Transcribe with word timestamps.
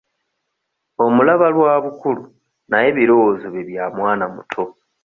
Omulaba 1.05 1.47
lwa 1.53 1.73
bukulu 1.83 2.23
naye 2.69 2.85
ebirowoozo 2.91 3.47
bye 3.53 3.63
bya 3.69 3.85
mwana 3.95 4.25
muto. 4.33 4.63